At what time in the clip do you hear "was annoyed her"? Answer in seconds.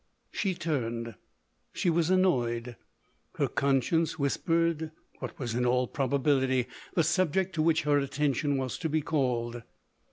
1.91-3.47